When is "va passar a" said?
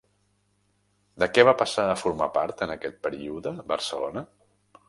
1.49-1.99